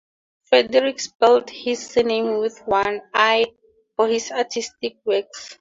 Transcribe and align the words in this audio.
Frederick 0.45 0.99
spelt 0.99 1.51
his 1.51 1.87
surname 1.91 2.39
with 2.39 2.59
one 2.65 3.03
"l" 3.13 3.45
for 3.95 4.07
his 4.07 4.31
artistic 4.31 4.95
works. 5.05 5.49